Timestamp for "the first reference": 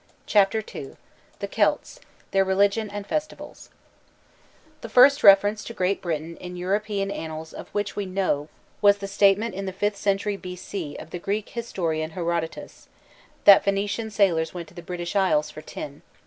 4.81-5.63